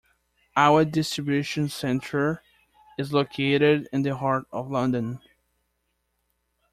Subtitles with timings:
[0.57, 2.41] Our distribution centre
[2.97, 5.19] is located in the heart of London.